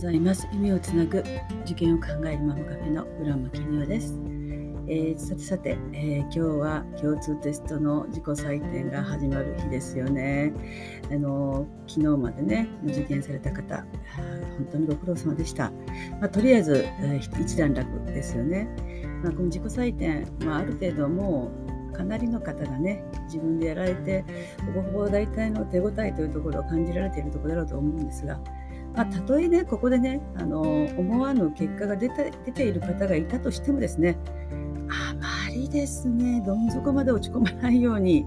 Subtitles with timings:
[0.00, 0.48] ざいます。
[0.50, 1.22] 夢をつなぐ
[1.66, 4.18] 受験を考えるママカフェの浦間絹代です、
[4.88, 10.54] えー、さてさて、えー、今日は共通テストの自己採点が始まる日ですよね。
[11.10, 13.84] あの昨日までね受験された方
[14.56, 15.70] 本当にご苦労様でした、
[16.18, 18.68] まあ、とりあえず、えー、一段落ですよね、
[19.22, 21.50] まあ、この自己採点、まあ、ある程度も
[21.92, 24.24] うかなりの方がね自分でやられて
[24.64, 28.40] ほぼほぼ大体の手応えというところを感じられているところだろうと思うんですが
[28.94, 34.18] まあ、たとえね、ここでね、あの思わぬ結果が出て出ている方がいたとしてもですね、
[34.88, 38.26] あまりですね、どん底まで落ち込まないように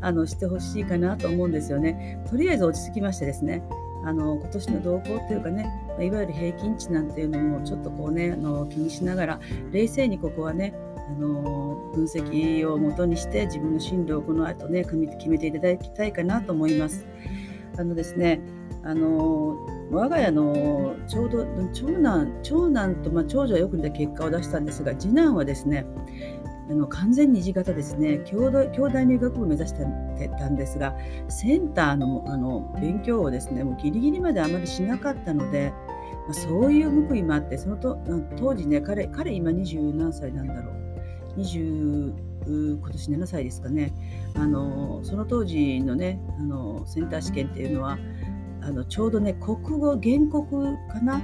[0.00, 2.22] あのしてほしいかなと思うんですよね。
[2.30, 3.62] とりあえず落ち着きましてですね、
[4.04, 5.66] あの今年の動向というかね、
[6.00, 9.40] いわゆる平均値なんていうのもちょっとこうね、あの気にしながら、
[9.70, 17.06] 冷静にここはね、あの分析をもとにして自分の進路をこの後ね、決めていただきたいかなと思います。
[17.78, 18.40] あのですね、
[18.82, 19.56] あの
[19.90, 25.86] 我が家のちょうど長男長男と、まあ、長女はよく似た結果を出したんですが次男はですね
[26.70, 28.20] あの完全に字型ですね。
[28.24, 29.84] 兄弟入学部を目指して
[30.38, 30.96] たんですが
[31.28, 35.72] センターのあの勉強をですねもうギリギリまであまりしなかったので、
[36.26, 37.98] まあ、そういう報いもあってそのと
[38.36, 40.72] 当時ね彼彼今二十何歳なんだろ
[41.36, 41.40] う。
[41.40, 43.92] 20今年7歳ですかね。
[44.34, 47.98] あのその当時のねあのセンター試験っていうのは
[48.62, 51.20] あのちょうどね国語原告かな？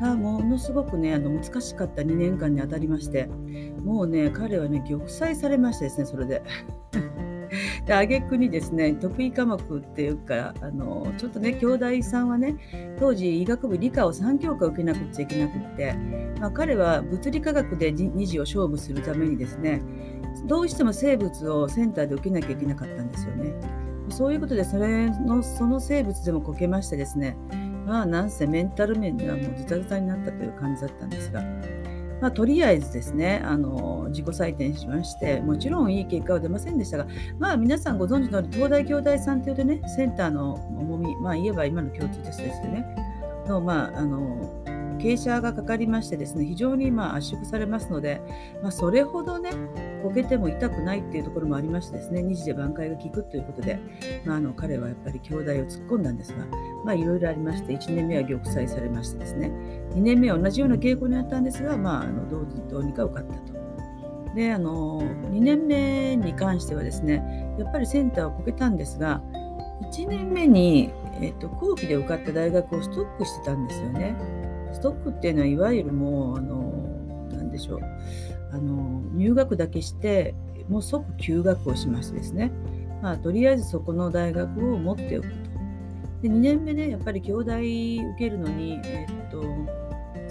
[0.00, 3.26] がものすごくねあの難しかった2年間にあたりまして
[3.84, 6.42] もうね彼はね玉砕されましてですねそれで。
[7.84, 12.56] で挙句にですね得意科目っていうかあのちょっとね兄弟さんはね
[12.98, 15.94] 当時医学部理科を3教科受けなくちゃいけなくって、
[16.40, 19.82] まあ、彼は物理科学で2次を勝負するためにですね
[20.46, 23.52] どうしても生物をセンターで受けなきゃいけなかったんですよね。
[24.12, 27.36] そういうことでそれのその生物でもこけましてですね
[27.86, 31.42] まあなんせメンタル面ではもうズタズタになったという感じだったんですが、
[32.20, 37.06] まあ、とりあえずですねあの自己採点しましてもちろんいい結果は出ませんでしたが
[37.38, 43.12] まあ皆さんご存知のように東大京大さんというとねセンターの重みまあ言えば今の共通テストですよね。
[43.46, 44.61] のまああの
[45.02, 48.22] 傾斜がかかりましてですね非常にま圧縮されますので、
[48.62, 49.50] まあ、それほどね
[50.02, 53.80] こけても痛くないっていうところもありましてですね二次で挽回が効くということで、
[54.24, 56.34] まあ、あの彼はやっぱり兄弟を突っ込んだんです
[56.84, 59.48] がいろいろありまして1年目は玉砕されましてですね
[59.94, 63.62] 2年目は同じような傾向にあったんですが、まあ、あのどうどうにか受かったと。
[64.36, 69.20] であの2年目に関してはですねやっぱりセンターをこけたんですが
[69.92, 74.51] 1年目に、えーと後期で受かった大学をストックしてたんですよね。
[74.72, 77.80] ストックっていうのはいわゆるもうあの何でしょう
[78.52, 80.34] あの入学だけして
[80.68, 82.52] もう即休学をしましてですね、
[83.02, 85.34] まあ、とりあえずそこの大学を持っておくと。
[86.22, 89.42] で2年目ねやっぱり兄弟受けるのに、えっと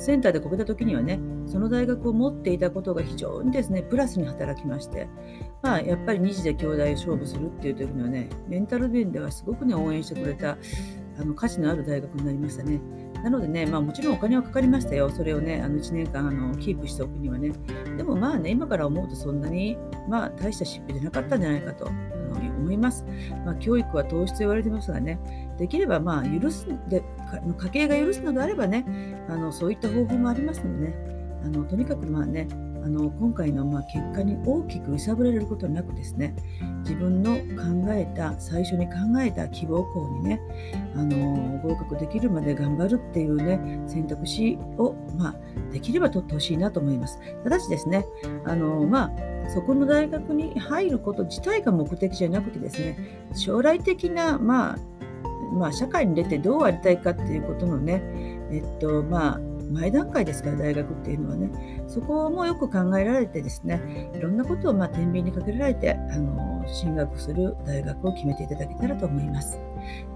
[0.01, 5.07] センターでこけた時にはねその大学を持っていたことが非常にですねプラスに働きまして、
[5.62, 10.57] まあ、やっぱり2次で兄弟勝負するっていう時にはねメンタル面ではすごくね応援してくれた
[11.19, 12.81] あの価値のある大学になりましたね。
[13.24, 17.52] なのでね、まあ、もちろんお金はかかりましたよ、それをね、あの1年間あのキープしておくにはね。
[17.98, 19.78] でもまあね、今から思うとそんなに、
[20.09, 23.06] まあ、大した失敗じゃなかったんじゃないかと思います。
[23.46, 25.20] まあ、教育は糖質と言われてますがね、
[25.58, 27.04] できればまあ許すで
[27.58, 28.86] 家計が許すのであればね、
[29.30, 30.96] あのそういった方法もありますのでね、
[31.44, 32.48] あのとにかくまあね、
[32.84, 36.36] あの今回のまあ結果に大きく揺さぶられることなくですね
[36.80, 40.42] 自分の考えた最初に考えた希望校にね
[40.96, 45.36] あの合格できるまで頑張るっていうね選択肢を、まあ、
[45.72, 47.19] できれば取ってほしいなと思います。
[47.44, 48.06] ただしですね
[48.46, 54.78] あの、まあそこの大学に入ること自体が目的じゃなくてですね将来的な、まあ、
[55.53, 58.02] まあ、社会に出てどうありたいかっていうことのね、
[58.52, 59.40] えっとまあ、
[59.72, 69.60] 前段階ですから大学っていうのはねそこもよく考えられてですねいろんなことをまあ天秤にかけられてあの進学する大学を決めていただけたらと思います。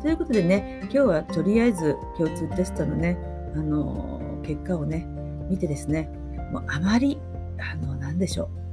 [0.01, 3.18] ということでね今日はとりあえず共通テストのね
[3.56, 5.07] あの結果をね
[5.50, 6.09] 見てですね
[6.51, 7.19] もうあまり
[7.59, 8.64] あの何でしょう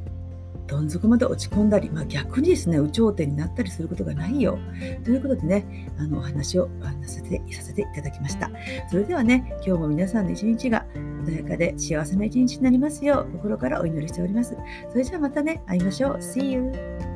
[0.66, 4.58] どん底まで落ち込んだり、まあ、逆にですね、有頂天になったりすることがないよ。
[5.04, 6.68] ということでね、あのお話を
[7.02, 8.50] させてさせていただきました。
[8.90, 14.56] それではね、今日も皆さんの一日が穏やかで幸せな一日になりますよう、心からお祈りしております。
[14.90, 16.16] それじゃあまたね、会いましょう。
[16.16, 17.11] See you!